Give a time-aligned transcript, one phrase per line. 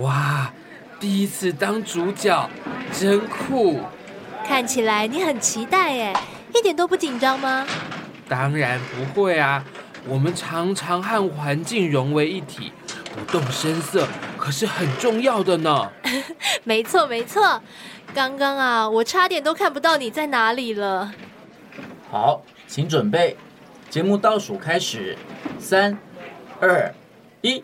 [0.00, 0.50] 哇，
[1.00, 2.50] 第一次当主角，
[2.92, 3.80] 真酷！
[4.46, 6.12] 看起来你很期待耶，
[6.54, 7.66] 一点都不紧张吗？
[8.28, 9.64] 当然不会啊，
[10.06, 12.72] 我们常常和环境融为一体，
[13.14, 14.06] 不动声色
[14.36, 15.90] 可是很重要的呢。
[16.64, 17.60] 没错没错，
[18.14, 21.12] 刚刚啊，我差点都看不到你在哪里了。
[22.10, 23.36] 好，请准备，
[23.90, 25.16] 节目倒数开始，
[25.58, 25.96] 三、
[26.60, 26.92] 二、
[27.42, 27.62] 一。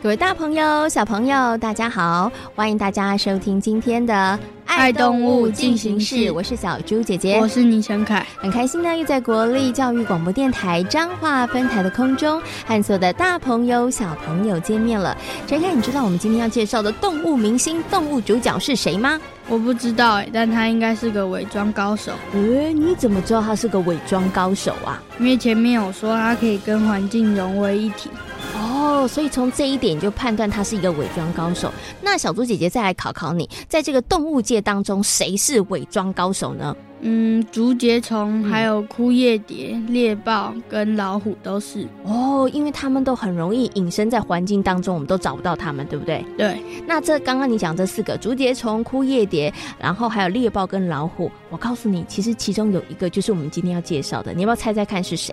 [0.00, 2.32] 各位大朋友、小朋友，大家好！
[2.54, 4.38] 欢迎大家收听今天的
[4.78, 15.16] 《爱动物进行式》，我是小猪姐姐，我是倪晨凯，很开心呢，又在国立教育广播电台彰化分台的空中和所有的大朋友、小朋友见面了。
[15.48, 19.20] 晨凯，你知道我们今天要介绍的动物明星、动物主角是谁吗？
[19.48, 22.12] 我不知道哎，但他应该是个伪装高手。
[22.34, 25.02] 诶，你怎么知道他是个伪装高手啊？
[25.18, 28.08] 因为前面有说他可以跟环境融为一体。
[28.54, 28.67] 哦，
[29.08, 31.72] 所以从这一点就判断他是一个伪装高手。
[32.02, 36.76] 那小猪姐姐再来考考你，在这个动物界当中，谁是伪装高手呢？
[37.00, 41.86] 嗯，竹节虫、还有枯叶蝶、猎豹跟老虎都是。
[42.02, 46.24] 哦，因为他们都很容易隐身在环境当中，我们都找不到他们，对不对？
[46.36, 46.60] 对。
[46.88, 55.32] 那这刚刚你讲这四个竹节虫、枯叶蝶，然后还有猎豹跟老虎，我告诉你，其实其中有一个就是我们今天要介绍的，你要不要猜猜看是谁？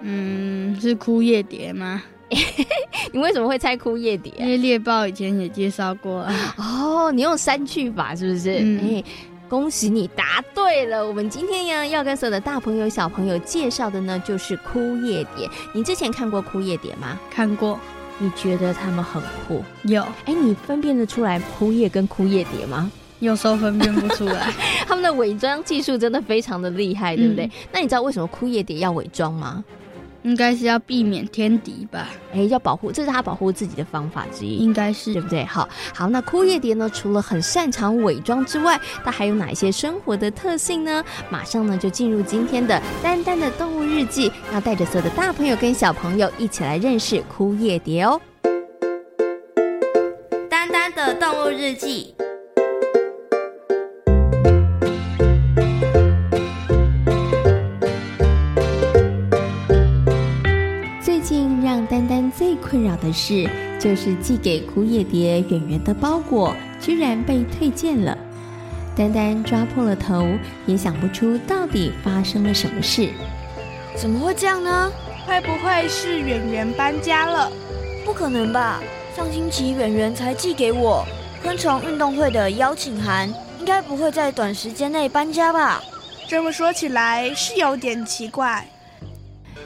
[0.00, 2.02] 嗯，是枯叶蝶吗？
[3.12, 4.32] 你为什么会猜枯叶蝶？
[4.38, 6.26] 因为猎豹以前也介绍过
[6.56, 7.10] 哦。
[7.12, 8.60] 你用三去法是不是？
[8.60, 9.04] 嗯、欸，
[9.48, 11.06] 恭喜你答对了。
[11.06, 15.48] 我们今天呀要跟所有的大朋友小朋友介绍的呢，就是枯叶蝶。
[15.72, 17.18] 你之前看过枯叶蝶吗？
[17.30, 17.78] 看过。
[18.18, 19.64] 你觉得它们很酷？
[19.82, 20.00] 有。
[20.02, 22.90] 哎、欸，你分辨得出来枯叶跟枯叶蝶吗？
[23.18, 24.52] 有时候分辨不出来。
[24.86, 27.46] 他们的伪装技术真的非常的厉害，对不对？
[27.46, 29.64] 嗯、那你知道为什么枯叶蝶要伪装吗？
[30.22, 32.08] 应该是要避免天敌吧？
[32.32, 34.56] 哎、欸，要保护，这是它保护自己的方法之一。
[34.56, 35.44] 应该是，对不对？
[35.44, 36.88] 好，好，那枯叶蝶呢？
[36.90, 41.04] 除了很擅长伪装之外，它还有哪一些生活的特性呢？
[41.28, 48.20] 马上呢就进入今天的丹丹的动物日记，要带着所有的大朋友跟小朋友一起来认识枯叶蝶哦。
[50.48, 52.11] 丹丹的动物日记。
[63.12, 63.46] 的事，
[63.78, 68.16] 就是寄给枯叶蝶圆圆的包裹居然被退件了。
[68.96, 70.26] 丹丹抓破了头，
[70.66, 73.10] 也想不出到底发生了什么事。
[73.94, 74.90] 怎么会这样呢？
[75.26, 77.52] 会不会是圆圆搬家了？
[78.04, 78.82] 不可能吧！
[79.14, 81.04] 上星期圆圆才寄给我
[81.42, 83.28] 昆虫运动会的邀请函，
[83.60, 85.82] 应该不会在短时间内搬家吧？
[86.28, 88.66] 这么说起来是有点奇怪。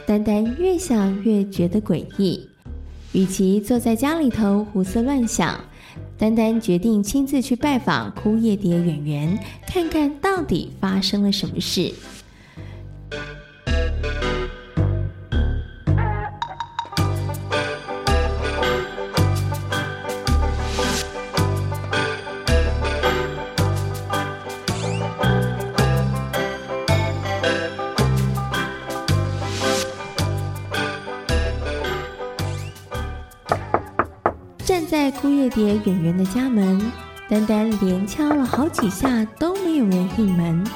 [0.04, 2.48] 丹丹越想越觉得诡异，
[3.16, 5.58] 与其坐在家里头胡思乱想，
[6.18, 11.90] 丹丹决定亲自去拜访枯叶蝶演员，看看到底发生了什么事。
[35.06, 36.90] 在枯叶蝶圆圆的家门，
[37.28, 40.66] 丹丹连敲了好几下都没有人应门。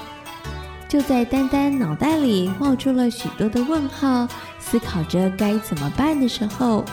[0.88, 4.28] 就在丹丹脑袋里冒出了许多的问号，
[4.60, 6.84] 思考着该怎么办的时候，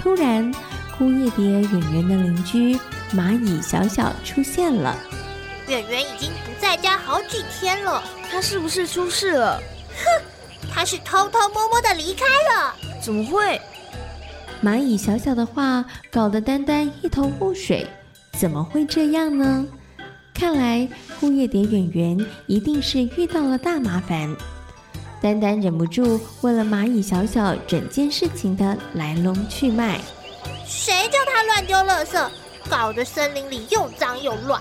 [0.00, 0.54] 突然
[0.96, 2.78] 枯叶蝶圆圆的邻居
[3.12, 4.96] 蚂蚁小小出现了。
[5.66, 8.00] 圆圆已经不在家好几天了，
[8.30, 9.60] 他是不是出事了？
[9.90, 12.24] 哼，他是偷偷摸摸的离开
[12.54, 12.72] 了。
[13.02, 13.60] 怎么会？
[14.62, 17.86] 蚂蚁小小的话搞得丹丹一头雾水，
[18.38, 19.66] 怎么会这样呢？
[20.34, 20.88] 看来
[21.18, 24.34] 护叶蝶演员一定是遇到了大麻烦。
[25.20, 30.00] 丹丹忍不住问了蚂蚁小小整件事情的来龙去脉。
[30.66, 32.28] 谁叫他乱丢垃圾，
[32.68, 34.60] 搞得森林里又脏又乱？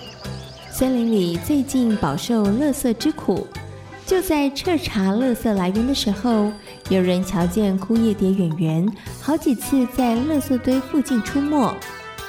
[0.71, 3.47] 森林里最近饱受垃圾之苦。
[4.05, 6.51] 就在彻查垃圾来源的时候，
[6.89, 8.87] 有人瞧见枯叶蝶演员
[9.19, 11.75] 好几次在垃圾堆附近出没，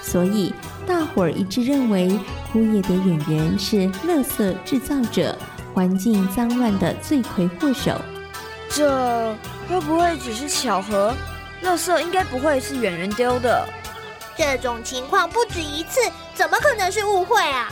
[0.03, 0.55] 所以
[0.87, 2.19] 大伙儿一致认为
[2.51, 3.77] 枯叶蝶演员是
[4.07, 5.37] 垃圾制造者、
[5.75, 8.01] 环境脏乱的罪魁祸首。
[8.71, 9.35] 这
[9.69, 11.15] 会不会只是巧合？
[11.63, 13.69] 垃圾应该不会是演员丢的。
[14.37, 16.01] 这种情况不止一次，
[16.35, 17.71] 怎么可能是误会啊？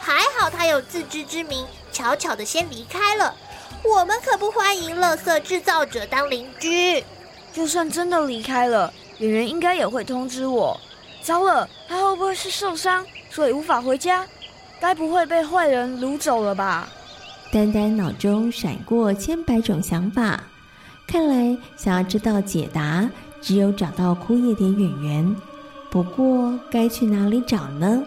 [0.00, 1.66] 还好他有自知之明。
[1.92, 3.34] 悄悄的先离开了，
[3.82, 7.02] 我们可不欢迎垃圾制造者当邻居。
[7.52, 10.78] 就算真的离开了，演员应该也会通知我。
[11.22, 14.26] 糟了，他会不会是受伤，所以无法回家？
[14.80, 16.88] 该不会被坏人掳走了吧？
[17.50, 20.44] 丹丹脑中闪过千百种想法，
[21.06, 23.08] 看来想要知道解答，
[23.40, 25.36] 只有找到枯叶蝶演员。
[25.88, 28.02] 不过该去哪里找呢？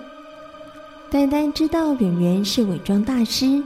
[1.10, 3.64] 丹丹知道演员是伪装大师。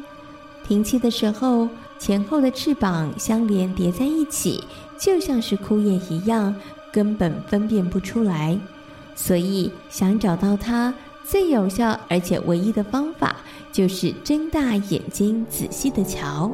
[0.65, 1.67] 停气的时候，
[2.03, 4.61] 前后的翅膀相连叠在一起，
[4.99, 6.53] 就像是枯叶一样，
[6.91, 8.59] 根本分辨不出来。
[9.15, 13.37] 所以，想找到它，最有效而且唯一的方法，
[13.71, 16.51] 就是睁大眼睛仔细的瞧。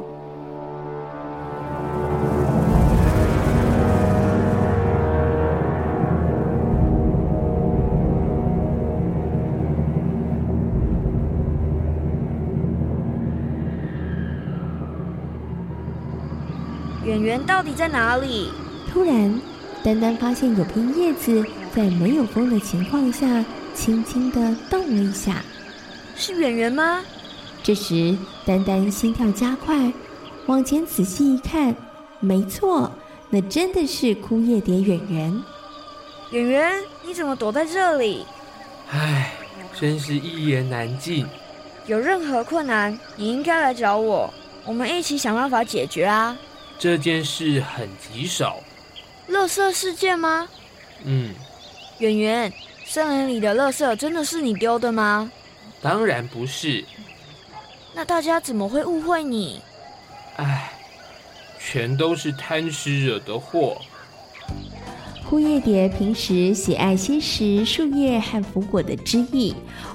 [17.20, 18.50] 圆圆到底在哪里？
[18.90, 19.40] 突然，
[19.84, 21.44] 丹丹发现有片叶子
[21.74, 23.44] 在没有风的情况下，
[23.74, 25.44] 轻轻的动了一下。
[26.16, 27.04] 是圆圆吗？
[27.62, 29.92] 这时，丹丹心跳加快，
[30.46, 31.76] 往前仔细一看，
[32.20, 32.90] 没错，
[33.28, 35.42] 那真的是枯叶蝶圆圆。
[36.30, 36.72] 圆圆，
[37.06, 38.24] 你怎么躲在这里？
[38.90, 39.34] 唉，
[39.78, 41.26] 真是一言难尽。
[41.86, 44.32] 有任何困难，你应该来找我，
[44.64, 46.34] 我们一起想办法解决啊。
[46.80, 48.62] 这件事很棘手，
[49.28, 50.48] 垃圾事件吗？
[51.04, 51.34] 嗯，
[51.98, 52.50] 圆圆，
[52.86, 55.30] 森林里的垃圾真的是你丢的吗？
[55.82, 56.82] 当然不是。
[57.94, 59.60] 那大家怎么会误会你？
[60.36, 60.72] 唉，
[61.58, 63.76] 全都是贪吃惹的祸。
[65.28, 69.54] 枯叶蝶平时喜爱吸食树叶和腐果的汁液，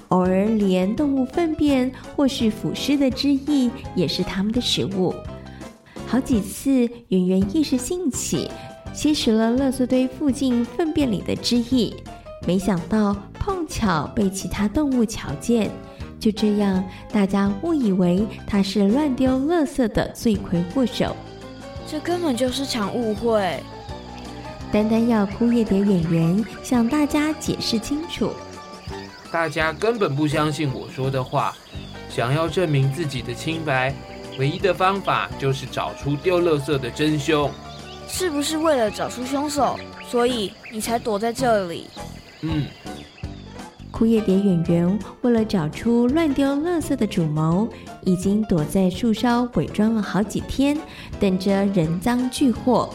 [0.09, 5.15] 偶尔连动物粪便或是腐尸的汁液也是它们的食物。
[6.15, 8.49] 好几次，圆圆一时兴起，
[8.93, 11.93] 吸食了垃圾堆附近粪便里的汁液，
[12.47, 15.69] 没想到碰巧被其他动物瞧见，
[16.17, 16.81] 就这样，
[17.11, 21.13] 大家误以为他是乱丢垃圾的罪魁祸首。
[21.85, 23.61] 这根本就是场误会。
[24.71, 28.31] 丹丹要枯叶蝶演员向大家解释清楚，
[29.29, 31.53] 大家根本不相信我说的话，
[32.09, 33.93] 想要证明自己的清白。
[34.37, 37.49] 唯一的方法就是找出丢垃圾的真凶。
[38.07, 39.79] 是不是为了找出凶手，
[40.09, 41.87] 所以你才躲在这里？
[42.41, 42.65] 嗯。
[43.91, 47.65] 枯叶蝶演员为了找出乱丢垃圾的主谋，
[48.01, 50.77] 已经躲在树梢伪装了好几天，
[51.17, 52.93] 等着人赃俱获。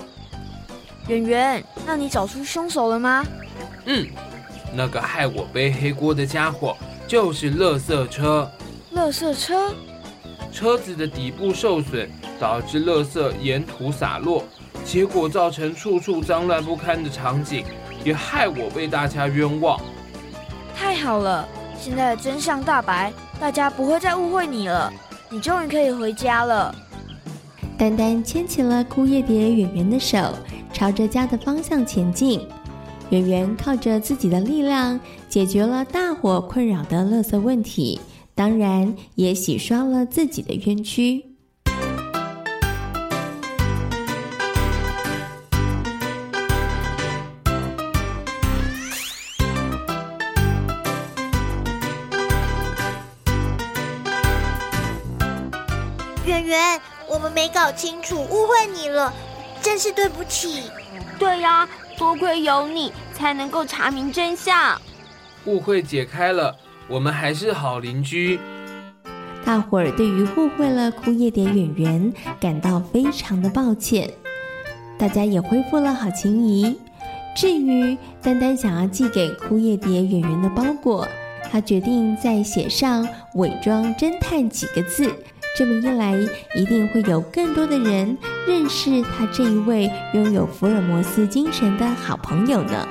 [1.08, 3.24] 演员，那你找出凶手了吗？
[3.86, 4.06] 嗯，
[4.74, 6.76] 那个害我背黑锅的家伙
[7.08, 8.50] 就是垃圾车。
[8.94, 9.74] 垃圾车？
[10.52, 14.44] 车子的底部受损，导致垃圾沿途洒落，
[14.84, 17.64] 结果造成处处脏乱不堪的场景，
[18.04, 19.80] 也害我被大家冤枉。
[20.76, 21.46] 太好了，
[21.78, 24.92] 现在的真相大白，大家不会再误会你了，
[25.30, 26.74] 你终于可以回家了。
[27.78, 30.34] 丹丹牵起了枯叶蝶圆圆的手，
[30.72, 32.46] 朝着家的方向前进。
[33.10, 38.00] 圆圆靠着自己的力量，解决了大伙困扰的垃圾问题。
[38.40, 41.26] 当然，也洗刷了自己的冤屈。
[56.24, 56.80] 圆圆，
[57.10, 59.12] 我们没搞清楚，误会你了，
[59.60, 60.62] 真是对不起。
[61.18, 61.68] 对呀，
[61.98, 64.80] 多亏有你，才能够查明真相。
[65.44, 66.56] 误会解开了。
[66.90, 68.38] 我们还是好邻居。
[69.44, 74.10] 大伙儿对于误会了枯叶蝶圆圆感到非常的抱歉，
[74.98, 76.76] 大家也恢复了好情谊。
[77.36, 81.06] 至于丹丹想要寄给枯叶蝶圆圆的包裹，
[81.50, 83.06] 他决定再写上
[83.36, 85.10] “伪装侦探”几个字。
[85.56, 86.14] 这么一来，
[86.54, 88.16] 一定会有更多的人
[88.46, 92.86] 认识他这一位拥有福尔摩斯精神的好朋友呢。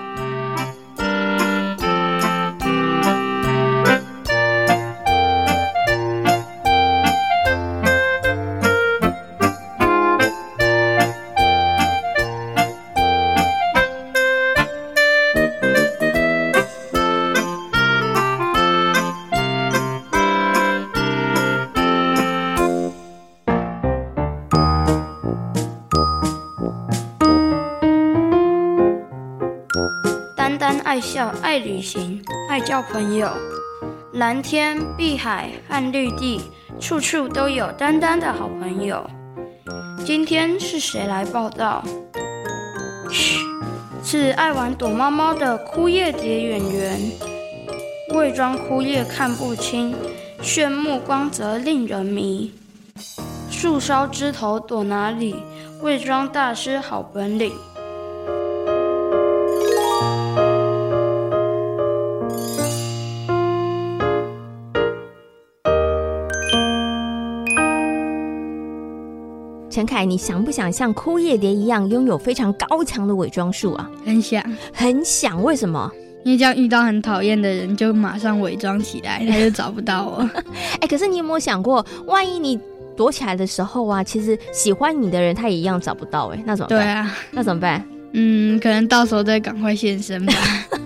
[31.60, 33.30] 旅行，爱交朋友。
[34.14, 36.42] 蓝天、碧海和绿地，
[36.80, 39.08] 处处都有丹丹的好朋友。
[40.06, 41.84] 今天是谁来报道？
[43.12, 43.40] 嘘，
[44.04, 47.00] 是爱玩躲猫猫的枯叶蝶演员。
[48.16, 49.96] 伪装枯叶看不清，
[50.42, 52.52] 炫目光则令人迷。
[53.52, 55.36] 树梢枝头躲哪里？
[55.82, 57.54] 伪装大师好本领。
[69.80, 73.90] 陈凯，你想不想像枯叶蝶一样拥有非常高强的伪装术啊？
[74.06, 74.44] 很想，
[74.74, 75.42] 很想。
[75.42, 75.90] 为什么？
[76.26, 80.30] 因为这样遇到很讨厌的人，就马上伪装起来，他就找不到我。
[80.82, 82.60] 哎，可是你有没有想过，万一你
[82.98, 86.78] 躲起来的时候啊，其实喜欢你的人他也一样找不到，哎，那怎么办？
[86.78, 87.82] 对啊，那怎么办？
[88.12, 90.34] 嗯，可能到时候再赶快现身吧。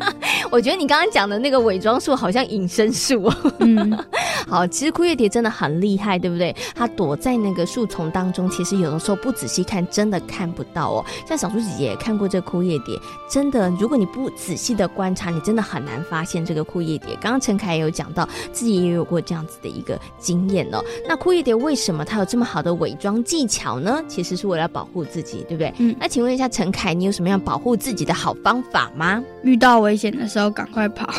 [0.52, 3.36] 我觉得你刚刚讲的那个伪装术好像隐身术哦。
[3.62, 3.98] 嗯，
[4.48, 6.56] 好，其实枯叶蝶真的很厉害，对不对？
[6.76, 11.06] 它躲在那个树丛当中，其实有的时候不仔细看，真的看不到哦。
[11.28, 12.98] 像小猪姐姐也看过这个枯叶蝶，
[13.30, 17.16] 真的，如果你不仔细的观察，你真的很难发现这个枯叶蝶。
[17.22, 20.84] 刚刚陈凯也有讲到，自己也有过这样子的一个经验哦。
[21.08, 24.02] 那枯叶蝶为什么它有这么好的伪装技巧呢？
[24.08, 25.74] 其实是为了保护自己，对不对？
[25.80, 25.96] 嗯。
[26.00, 29.24] 那请问一下陈凯，你有什么样保护自己的好方法吗？
[29.44, 30.54] 遇到危险的时候。
[30.54, 31.10] 赶快跑，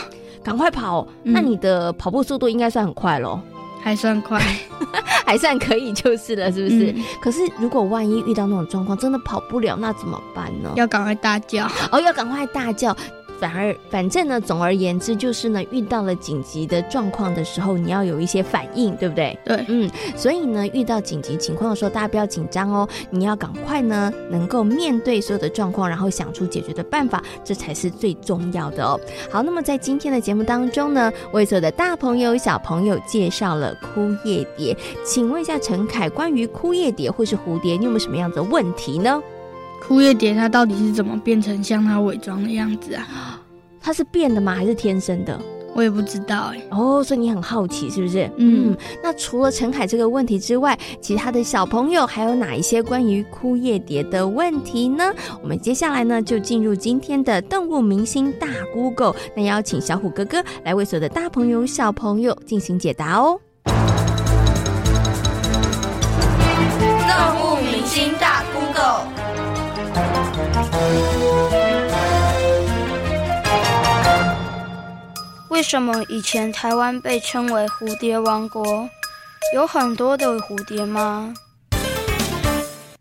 [0.45, 1.07] 赶快跑！
[1.25, 3.41] 嗯、那你的跑步速度应该算很快喽，
[3.83, 4.39] 还算快，
[5.27, 6.93] 还算可以就是了，是不是？
[6.93, 10.71] 嗯、可是如果万一遇到那种状况，真的跑不了，那怎么办呢？
[10.77, 12.95] 要赶快大叫哦，要赶快大叫。
[13.45, 19.39] 反而，反正呢，总而言之，就是呢，遇到了紧急的状况的时候，你要有一些反应，对不对？
[19.45, 28.99] 对，嗯，所以呢，遇到紧急情况的时候，大家不要紧张哦，你要赶快呢，能够面对所有的状况，然后想出解决的办法，这才是最重要的哦。
[29.31, 34.75] 好，那么在今天的节目当中呢，为所有的大朋友、小朋友介绍了枯叶蝶，
[35.05, 39.23] 请问一下陈凯，关于枯叶蝶或是蝴蝶，你有没有什么样的问题呢？
[39.87, 43.39] 枯叶蝶它到底是怎么变成像它伪装的样子啊？
[43.83, 44.55] 它是变的吗？
[44.55, 45.39] 还是天生的？
[45.75, 46.63] 我也不知道哎。
[46.71, 48.25] 哦，所以你很好奇是不是？
[48.39, 48.77] 嗯，嗯。
[49.03, 55.13] 那除了陈凯这个问题之外，其他的小朋友还有哪一些关于枯叶蝶的问题呢？
[55.43, 63.39] 我们接下来呢就进入今天的动物明星大 Google，那邀请小虎哥哥来为所有的大朋友小朋友进行解答哦。
[67.07, 68.34] 动物明星大
[75.55, 78.91] 为什么以前台湾被称为蝴蝶王国？
[79.55, 81.33] 有很多的蝴蝶吗？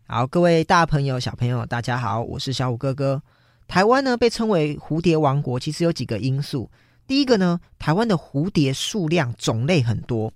[0.06, 3.20] 好，各位大朋友、小朋友，大家好，我是小五哥哥。
[3.66, 6.70] 台湾呢被称为蝴蝶王国，其实有几个因素。
[7.08, 10.32] 第一个呢，台湾的蝴蝶数量种类很多，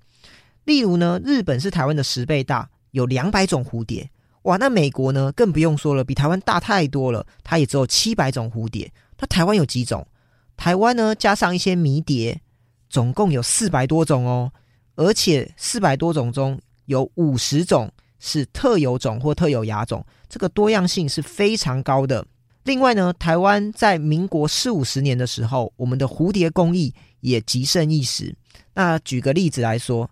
[0.64, 4.10] 例如呢，日本是台湾的十倍大，有两百种蝴蝶。
[4.42, 8.92] 哇，那美国呢更不用说了，比台湾大太多了，它也只有七百种蝴蝶。
[9.20, 10.04] 那台湾有几种？
[10.58, 12.38] 台湾呢，加上一些迷蝶，
[12.90, 14.52] 总共有四百多种哦，
[14.96, 22.26] 而且四百多种中有五十种是特有种或特有亚种，这个多样性是非常高的。
[22.64, 28.34] 另外呢，台湾在民国四五十年的时候，我们的蝴蝶工艺也极盛一时。
[28.74, 30.10] 那举个例子来说，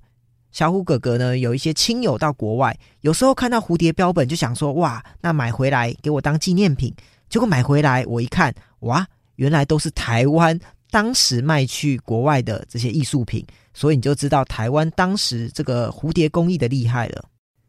[0.52, 6.94] 小虎哥哥呢有一些亲友到国外，有时候看到蝴蝶标本就想说，哇，那买回来给我当纪念品。
[7.28, 9.04] 结果买回来我一看，哇！
[9.36, 10.58] 原来都是台湾
[10.90, 17.24] 当时卖去国外的这些艺术品，所以你就知道台湾当时这个蝴蝶工艺的厉害了。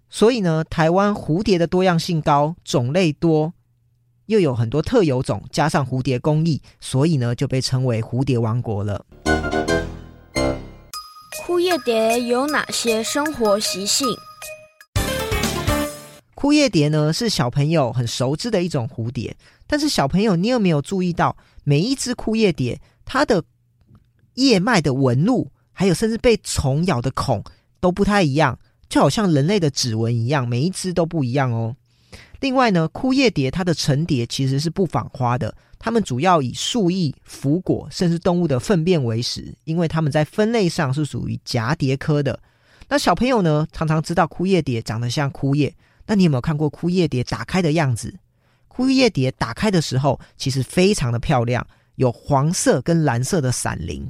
[0.10, 3.52] 所以呢，台湾蝴蝶的多样性高，种类多，
[4.28, 9.06] 又有很多特有种，加上蝴蝶工艺，所以呢就被称为蝴蝶王国了。
[11.46, 14.08] 枯叶蝶有哪些生活习性？
[16.36, 19.36] 枯叶蝶呢是小朋友很熟知的一种蝴蝶，
[19.68, 21.36] 但是小朋友，你有没有注意到？
[21.64, 23.44] 每一只枯叶蝶，它的
[24.36, 27.44] 叶脉的纹路，还有甚至被虫咬的孔
[27.82, 28.58] 都不太一样，
[28.88, 31.76] 就好像人类的指纹一样，每一只都不一样哦。
[32.40, 42.40] 另外呢，枯叶蝶它的成蝶其实是不访花的，它们主要以树液、腐果甚至动物的粪便为食，因为它们在分类上是属于蛱蝶科的。
[42.88, 48.16] 那小朋友呢，常常知道枯叶蝶长得像枯叶，那你有没有看过枯叶蝶打开的样子？
[48.78, 51.66] 枯叶蝶打开的时候，其实非常的漂亮，
[51.96, 54.08] 有黄色跟蓝色的闪灵。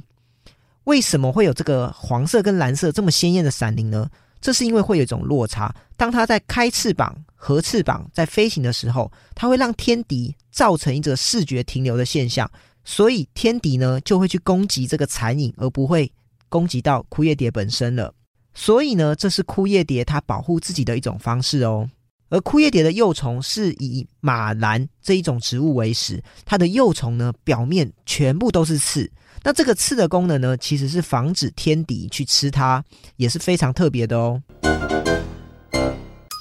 [0.84, 4.10] 为什么会有这个黄色跟蓝色这么鲜艳的闪灵呢？
[4.42, 12.50] 这是因为会有一种落差，当它在开翅膀、合翅膀在飞行的时候，它会让天敌造成一个视觉停留的现象，
[12.84, 16.12] 所以天敌呢就会去攻击这个残影，而不会
[16.50, 18.12] 攻击到枯叶蝶本身了。
[18.52, 21.88] 所以呢，这是枯叶蝶它保护自己的一种方式哦。
[22.28, 29.10] 而枯叶蝶的幼虫是以马兰这一种植物为食，它的幼虫呢表面全部都是刺。
[29.42, 32.84] 那这个刺的功能呢，其实是防止天敌去吃它，
[33.16, 34.42] 也是非常特别的哦。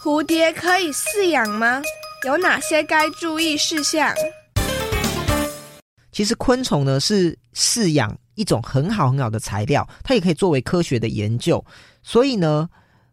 [0.03, 1.81] 蝴蝶可以饲养吗？
[2.25, 4.13] 有哪些该注意事项？
[6.11, 11.63] 其实昆虫呢是饲养一种很好很好的材料，它也可以作为科学的研究。
[12.01, 12.67] 所以呢，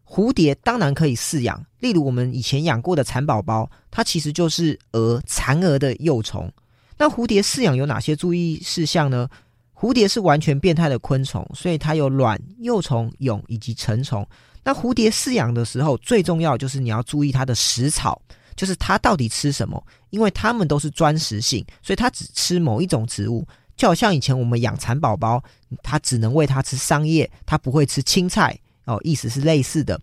[0.07, 1.65] 蝴蝶当然可以饲养。
[1.79, 6.51] 例如我们以前养过的蚕宝宝，它其实就是蛾蚕蛾的幼虫。
[6.97, 9.27] 那蝴蝶饲养有哪些注意事项呢？
[9.73, 14.25] 蝴蝶是完全变态的昆虫，所以它有卵、幼虫、蛹以及成虫。
[14.63, 18.19] 那蝴蝶饲养的时候，最重要就是你要注意它的食草，
[18.55, 23.45] 就是它到底吃什么，因为它们都是专食性，所以它只吃某一种植物。
[23.75, 25.43] 就好像以前我们养蚕宝宝，
[25.83, 29.99] 它只能喂它吃桑叶，它不会吃青菜哦，意思是类似的。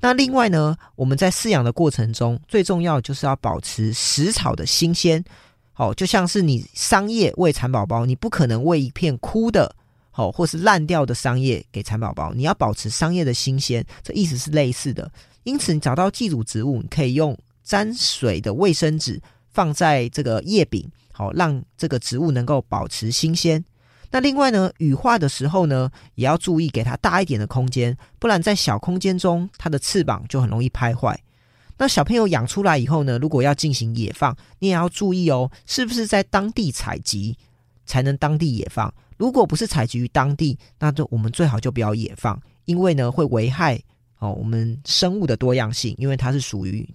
[0.00, 5.22] 那另外呢，我们在饲养的过程中，最重要就是要保持食草的新鲜。
[5.72, 9.74] 好，就像是你桑叶喂蚕宝宝，你不可能喂一片枯的，
[10.10, 15.10] 好或是烂掉的桑叶给蚕宝宝，你要保持桑叶的新鲜，这意思是类似的。
[15.44, 23.62] 因此，你找到寄主植物，你可以用沾水的卫生纸放在这个叶柄，好让这个植物能够保持新鲜。
[24.10, 31.18] 那另外呢，羽化的时候呢，也要注意给它大一点的空间，不然在小空间中，它的翅膀就很容易拍坏。
[31.76, 37.36] 那小朋友养出来以后呢，如果要进行野放，你也要注意哦，是不是在当地采集
[37.84, 38.92] 才能当地野放？
[39.18, 43.78] 如果不是采集于当地，那就我们最好就不要野放，因为呢会危害
[44.18, 46.88] 哦我们生物的多样性，因为它是属于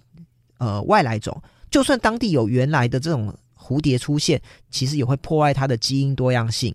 [0.58, 6.74] 呃外来种，就算当地有原来的这种蝴蝶出现，其实也会破坏它的基因多样性。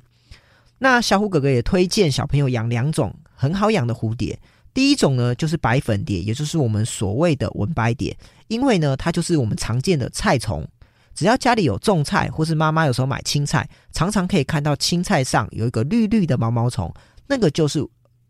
[0.78, 4.38] 那小虎哥哥也推荐小朋友养两种很好养的蝴蝶。
[4.74, 8.16] 第一种呢，就是白粉蝶，也就是我们所谓的纹白蝶，
[8.48, 10.68] 因为呢，它就是我们常见的菜虫。
[11.16, 16.94] 只要家里有种菜，或是妈妈有时候买青菜，常常可以看到青菜上有一个绿绿的毛毛虫，
[17.26, 17.84] 那个就是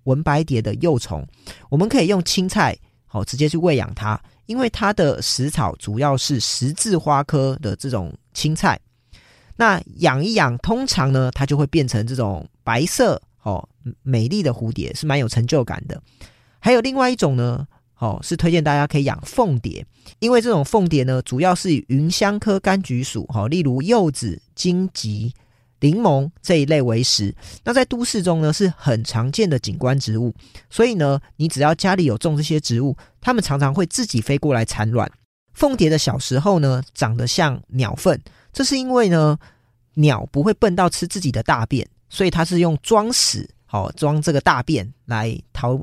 [0.03, 1.27] 纹白蝶的幼虫。
[1.69, 8.79] 我们可以用青菜好直接去喂养它，因为它的食草主要是十字花科的这种青菜。
[9.57, 13.67] 那养一养，通常呢，它就会变成这种白色哦
[14.03, 16.01] 美丽的蝴蝶，是蛮有成就感的。
[16.59, 17.67] 还有另外一种呢，
[17.99, 19.85] 哦，是推荐大家可以养凤蝶，
[20.19, 25.33] 因为这种凤蝶呢，主要是以芸香科柑橘属，哈，例如柚子、荆棘、
[25.79, 27.33] 柠檬这一类为食。
[27.63, 30.33] 那在都市中呢，是很常见的景观植物，
[30.69, 35.11] 所以呢，你只要家里有种这些植物，它们常常会自己飞过来产卵。
[35.53, 38.21] 凤蝶的小时候呢，长得像鸟粪，
[38.57, 39.37] 这是因为呢，
[39.93, 45.79] 鸟不会笨到吃自己的大便，所以它是用装屎，好装这个大便来逃。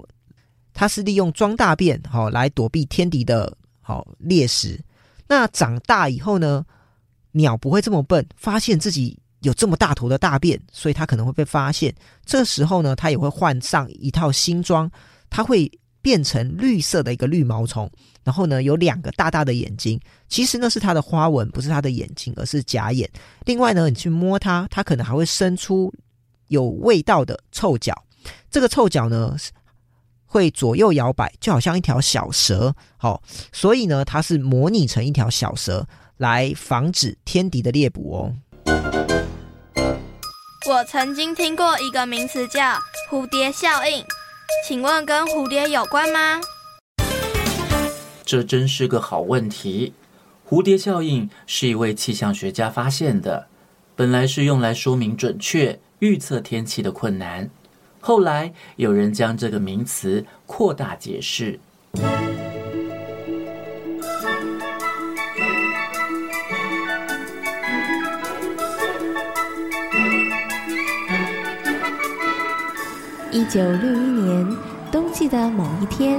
[0.72, 4.82] 它是利用装大便好、哦、来躲避天敌的好猎食。
[5.28, 6.66] 那长大以后呢，
[7.30, 11.94] 鸟不会这么笨，发现自己有这么大坨的大便，所以它可能会被发现。
[12.24, 14.90] 这时候呢，它也会换上一套新装，
[15.30, 15.70] 它会
[16.04, 17.90] 变成绿色的一个绿毛虫，
[18.22, 19.98] 然后呢，有两个大大的眼睛。
[20.28, 23.10] 其实呢，是它的花纹，不是它的眼睛，而是假眼。
[23.46, 25.90] 另外呢，你去摸它，它可能还会伸出
[26.48, 28.04] 有味道的臭脚。
[28.50, 29.34] 这个臭脚呢，
[30.26, 35.88] 会左右摇摆，就好像一条小蛇，好、所以呢，它是模拟成一条小蛇
[36.18, 38.34] 来防止天敌的猎捕哦。
[40.68, 42.78] 我曾经听过一个名词叫
[43.10, 44.04] 蝴蝶效应，
[44.66, 46.40] 请问跟蝴蝶有关吗？
[48.24, 49.92] 这真是个好问题。
[50.48, 53.46] 蝴蝶效应是一位气象学家发现的，
[53.96, 57.48] 本来是用来说明准确预测天气的困难。
[58.00, 61.58] 后来有人将这个名词扩大解释。
[73.44, 74.56] 一九六一年
[74.90, 76.18] 冬季的某一天，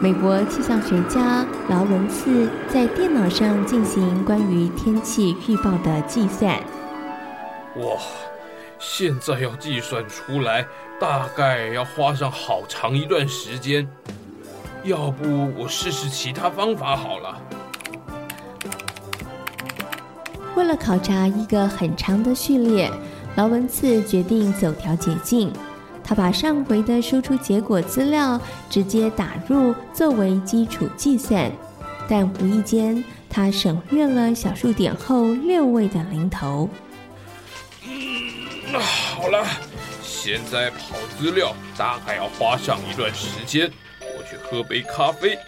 [0.00, 6.58] 美国气象学家劳伦茨在电脑上进行关于天气预报的计算。
[7.76, 8.00] 哇，
[8.78, 10.66] 现在要计算出来，
[10.98, 13.86] 大概要花上好长一段时间。
[14.84, 17.38] 要不我试试其他方法好了。
[20.56, 22.90] 为了考察一个很长的序列，
[23.36, 25.52] 劳伦茨决定走条捷径。
[26.08, 28.40] 他把上回的输出结果资料
[28.70, 31.52] 直接打入作为基础计算，
[32.08, 36.66] 但无意间他省略了小数点后六位的零头。
[37.86, 39.46] 嗯，好了，
[40.02, 45.38] 现在跑资料大概要花上一段时间，我去喝杯咖啡。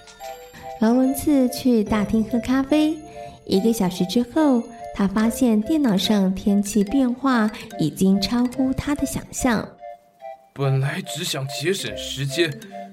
[0.82, 2.94] 劳伦茨去大厅喝咖啡，
[3.46, 4.62] 一个小时之后，
[4.94, 9.66] 他发现电脑上天气变化已经超乎他的想象。
[10.60, 12.52] 本来只想节省时间，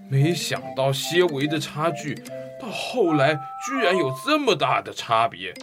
[0.10, 2.16] 没想到些微的差距，
[2.62, 5.54] 到后来居然有这么大的差别。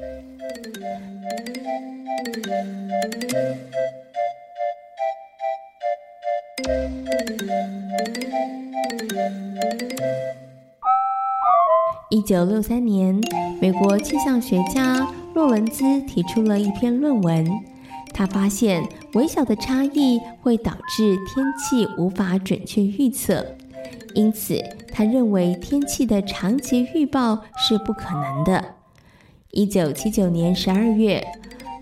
[12.11, 13.19] 一九六三年，
[13.63, 17.74] 美国气象学家洛伦兹提出了一篇论文。
[18.15, 23.45] 他发现微小的差异会导致天气无法准确预测，
[24.15, 24.57] 因此
[24.93, 28.65] 他认为天气的长期预报是不可能的。
[29.51, 31.27] 一九七九年十二月，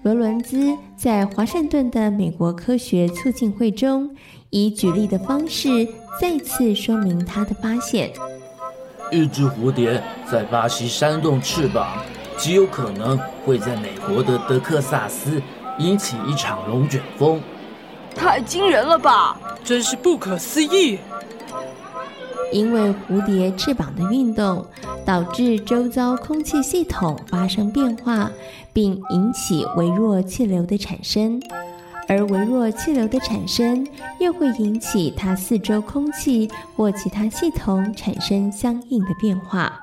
[0.02, 4.16] 罗伦兹在华盛顿的美国科学促进会中，
[4.48, 5.86] 以举例的方式
[6.18, 8.10] 再次说明他的发现：
[9.10, 12.02] 一只蝴蝶在巴西扇动翅膀，
[12.38, 15.40] 极有可能会在美国的德克萨斯。
[15.78, 17.40] 引起一场龙卷风，
[18.14, 19.38] 太惊人了吧！
[19.64, 20.98] 真是不可思议。
[22.52, 24.66] 因为蝴蝶翅膀的运动，
[25.06, 28.30] 导致周遭空气系统发生变化，
[28.72, 31.40] 并引起微弱气流的产生。
[32.08, 33.86] 而微弱气流的产生，
[34.18, 39.80] 又会引起它四周空气或其他系统产生相应的变化。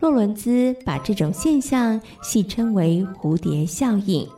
[0.00, 4.28] 洛伦兹把这种现象戏称为蝴蝶效应。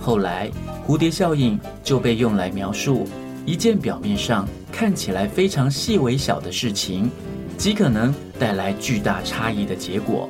[0.00, 0.50] 后来，
[0.86, 3.08] 蝴蝶效应就被用来描述
[3.44, 7.10] 一件表面上看起来非常细微小的事情，
[7.56, 10.28] 极可能带来巨大差异的结果。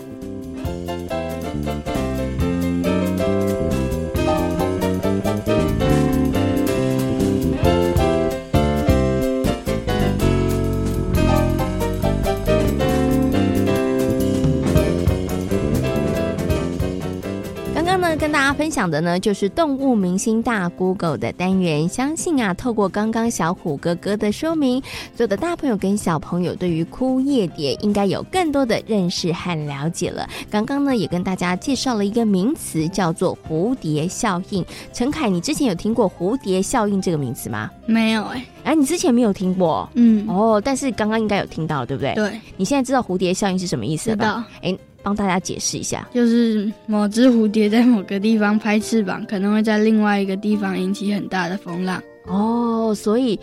[18.74, 21.88] 享的呢，就是动物明星大 Google 的单元。
[21.88, 24.82] 相信啊，透过刚刚小虎哥哥的说明，
[25.14, 30.28] 所有的大朋友跟小朋友对于枯叶蝶应该有更多的认识和了解了。
[30.50, 34.66] 刚刚呢，也跟大家介绍了一个名词，叫做蝴蝶效应。
[34.92, 37.70] 陈凯，你之前有听过蝴蝶效应这个名词吗？
[37.86, 39.88] 没有哎、欸，哎，你之前没有听过？
[39.94, 42.12] 嗯，哦，但是刚刚应该有听到，对不对？
[42.14, 42.40] 对。
[42.56, 44.24] 你现在知道蝴蝶效应是什么意思了吧？
[44.24, 44.44] 知道。
[44.62, 44.78] 哎。
[45.04, 52.02] 帮大家解释一下，就是某只蝴蝶在某个地方拍翅膀，可能会在另外一个地方引起很大的风浪。
[52.26, 53.38] 哦，所以。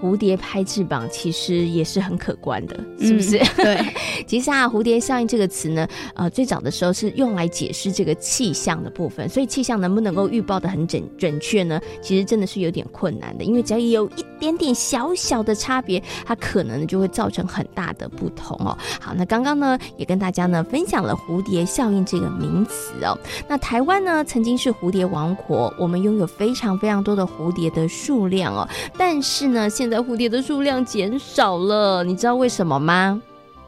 [0.00, 3.38] 蝴蝶拍翅膀其实也是很可观的，是不是？
[3.38, 3.86] 嗯、对，
[4.26, 11.80] 其实啊，蝴蝶效应这个词呢，呃，最早的时候是用来解释这个气象的部分，所以气象能不能够预报的很准准确呢？
[12.02, 18.76] 其实真的是有点困难的，因为只要有一点点小小的差别，它可能就会造成很大的不同哦。
[19.00, 23.18] 好，那刚刚呢也跟大家呢分享了蝴蝶效应这个名词哦。
[23.48, 29.98] 那台湾呢曾经是蝴蝶王国，我们拥有非常非常多的蝴蝶的数量哦，但是呢现现在。
[29.98, 33.20] 蝴蝶的数量减少了，你知道为什么吗？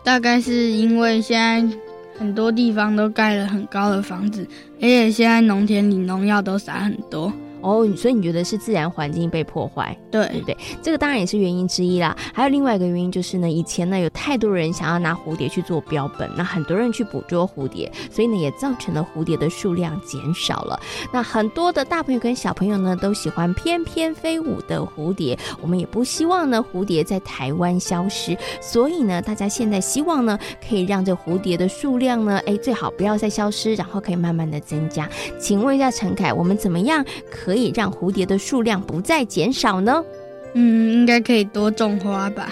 [0.03, 1.79] 大概是因为现在
[2.19, 7.31] 很多地方都盖了很高的房子，而且现在农田里农药都撒很多。
[7.67, 10.57] 哦，所以你觉得是自然环境被破坏，对，对不对？
[10.81, 12.17] 这个当然也是原因之一啦。
[12.33, 20.79] 还有另外一个原因就是呢，以前呢有太多人想要拿蝴蝶去做标本，那很多人去捕捉蝴蝶，所以呢也造成了蝴蝶的数量减少了。
[21.13, 35.09] 那很多的大朋友跟小朋友呢都喜欢翩翩飞舞的蝴蝶，我们也不希望呢蝴蝶在台湾消失，所以呢大家现在希望呢可以让这蝴蝶的数量呢，哎最好不要再消失，然后可以慢慢的增加。
[35.37, 37.56] 请问一下陈凯，我们怎么样可以？
[37.57, 40.05] 可以让蝴蝶的数量不再减少呢？
[40.53, 42.51] 嗯，应该可以多种花吧，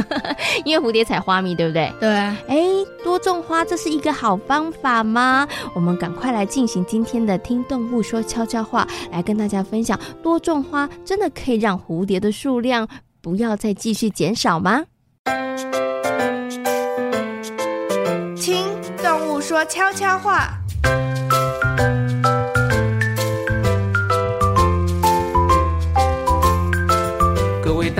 [0.66, 1.90] 因为蝴蝶采花蜜，对不对？
[1.98, 2.36] 对啊。
[2.46, 2.58] 哎，
[3.02, 5.48] 多种花，这是一个好方法吗？
[5.74, 12.86] 我们赶快来进行今天的听动物说悄悄话，来跟大家分享，多种花真的可以让蝴蝶的数量
[13.22, 14.84] 不要再继续减少吗？
[18.36, 18.62] 听
[19.02, 20.58] 动物说悄悄话。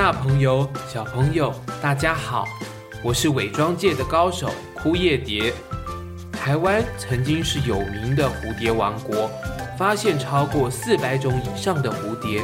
[0.05, 2.47] 大朋友、小朋友，大家好，
[3.03, 5.51] 我是伪装界的高手枯叶蝶。
[6.31, 9.31] 台湾曾经是有名的蝴蝶王国，
[9.79, 12.43] 发现超过四百种以上的蝴蝶，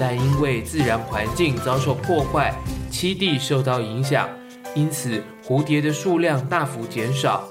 [0.00, 2.52] 但因为自然环境遭受破坏，
[2.90, 4.28] 栖地受到影响，
[4.74, 7.44] 因此蝴蝶的数量大幅减少。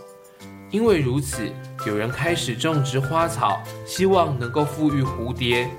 [0.70, 1.50] 因为如此，
[1.88, 5.70] 有人开始种植花草，希望能够复育蝴蝶。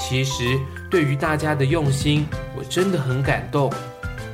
[0.00, 0.58] 其实，
[0.90, 3.70] 对于大家的用心，我真的很感动。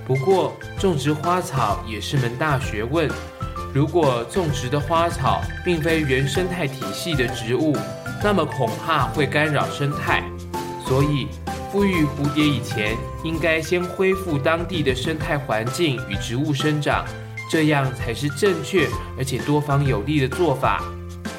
[0.07, 3.11] 不过，种植花草也是门大学问。
[3.75, 7.77] 如果种植的花草并非原生态体系的植物，
[8.23, 10.23] 那么恐怕会干扰生态。
[10.87, 11.27] 所以，
[11.71, 17.05] 复育蝴蝶以前，应该先恢复当地的生态环境与植物生长，
[17.51, 20.83] 这样才是正确而且多方有利的做法。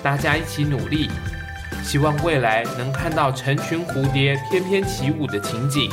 [0.03, 1.09] 大家一起努力。
[1.87, 5.89] 希望未来能看到成群蝴蝶翩翩起舞的情景。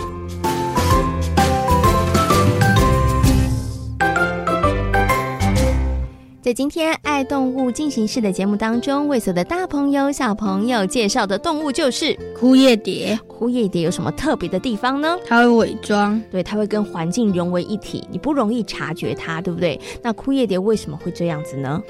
[6.43, 13.17] 在今天爱动物进行式的节目当中，为所有的大朋友、小朋友介绍的动物就是枯叶蝶。
[13.29, 15.17] 枯叶蝶有什么特别的地方呢？
[15.25, 19.81] 它会伪装，对，它会跟环境融为一体，你不容易察觉它，对不对？
[20.03, 21.81] 那枯叶蝶为什么会这样子呢？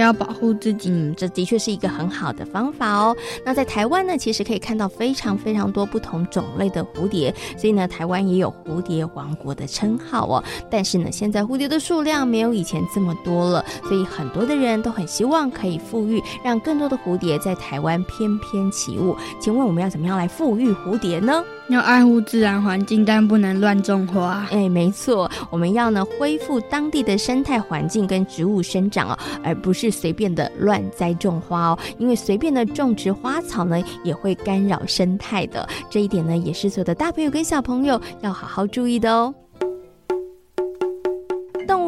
[0.00, 3.14] 要保护自己，嗯，这的确是一个很好的方法哦。
[3.44, 10.42] 那在台湾呢，其实可以看到非常非常多不同种类的蝴蝶，所以呢，台湾也有蝴蝶王国的称号哦。
[10.70, 19.16] 但是呢，现在蝴蝶的数量没有以前这么多了，所以很多的人都很希望可以复育，让更多的蝴蝶在台湾翩翩起舞。
[19.40, 21.44] 请问我们要怎么样来复育蝴蝶呢？
[21.68, 24.46] 要爱护自然环境，但不能乱种花。
[24.50, 31.78] 哎，没错，我们要呢恢复当地的生态环境跟植物生长哦，而不是随便的乱栽种花哦。
[31.98, 35.66] 因为随便的种植花草呢，也会干扰生态的。
[35.88, 39.34] 这一点呢，也是所有的大朋友跟小朋友要好好注意的哦。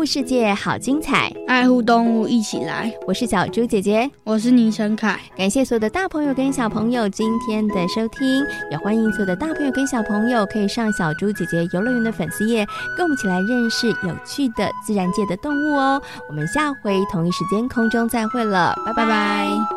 [0.04, 2.92] 世界好精彩，爱护动物一起来。
[3.06, 5.18] 我是小猪姐姐，我是倪晨凯。
[5.36, 16.00] 感谢所有的大朋友跟小朋友今天的收听，也欢迎所有的大朋友跟小朋友可以上小猪姐姐游乐园的粉丝页，跟我们一起来认识有趣的自然界的动物哦。
[16.28, 19.73] 我们下回同一时间空中再会了，拜拜拜。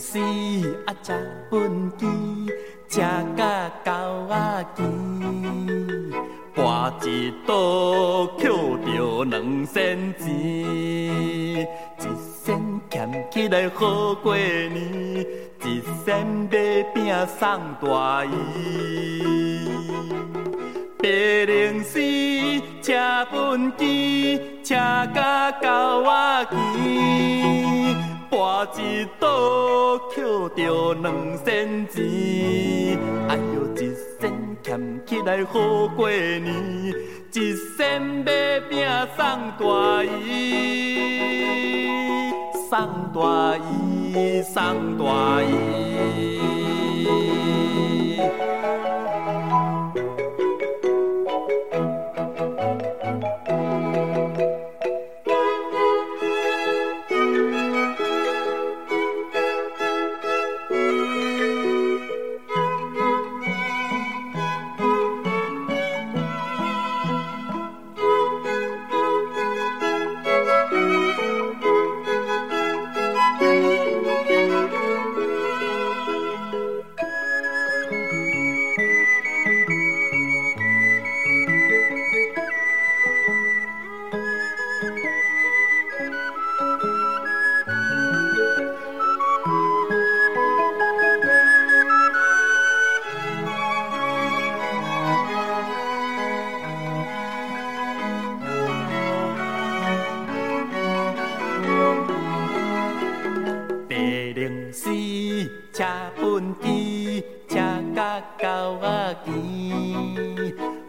[0.00, 0.18] 丝
[0.86, 1.12] 啊，食
[1.50, 2.06] 粪箕，
[2.88, 3.00] 食
[3.36, 4.82] 甲狗仔饥。
[6.54, 11.66] 搬一刀，捡着两仙钱，一
[12.42, 12.58] 仙
[12.88, 15.24] 俭起来好过年，
[15.64, 19.68] 一仙买饼送大姨，
[20.98, 21.08] 白
[21.44, 22.00] 灵丝
[22.82, 22.94] 车
[23.32, 24.74] 畚箕，车
[25.14, 27.89] 甲狗仔牵，
[28.30, 30.24] 跋一倒捡
[30.56, 31.98] 着两仙钱。
[33.28, 36.46] 哎哟，一仙俭起来好过年，
[37.32, 39.26] 一仙买饼送
[39.58, 40.28] 大姨，
[42.70, 42.70] 送
[43.12, 45.50] 大姨，送大姨。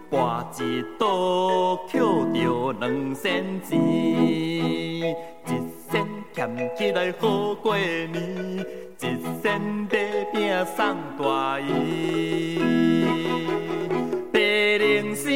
[0.09, 5.49] 跋一倒抾着两仙钱，一
[5.89, 8.11] 仙俭起来好过年，
[8.99, 9.03] 一
[9.41, 9.93] 仙买
[10.33, 12.59] 饼送大姨。
[14.31, 15.29] 白龙丝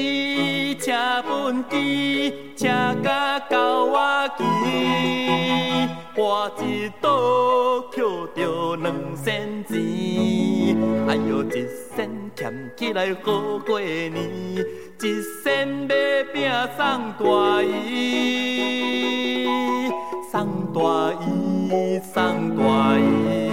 [0.75, 0.91] 车
[1.27, 2.67] 畚箕，车
[3.03, 4.43] 甲狗仔骑，
[6.15, 7.09] 跋一倒
[7.91, 9.75] 抾着两仙钱，
[11.05, 15.93] 哎呦一仙俭起来好过年，一仙买
[16.33, 19.45] 饼送大姨，
[20.31, 20.33] 送
[20.73, 20.79] 大
[21.25, 22.63] 姨，送大
[22.97, 23.44] 姨。